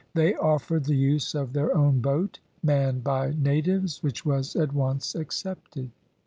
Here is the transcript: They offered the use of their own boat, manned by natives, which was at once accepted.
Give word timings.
They 0.15 0.33
offered 0.33 0.85
the 0.85 0.95
use 0.95 1.35
of 1.35 1.53
their 1.53 1.77
own 1.77 1.99
boat, 2.01 2.39
manned 2.63 3.03
by 3.03 3.35
natives, 3.37 4.01
which 4.01 4.25
was 4.25 4.55
at 4.55 4.73
once 4.73 5.13
accepted. 5.13 5.91